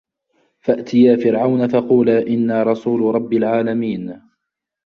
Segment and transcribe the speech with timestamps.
[0.61, 4.21] فَأتِيا فِرعَونَ فَقولا إِنّا رَسولُ رَبِّ العالَمينَ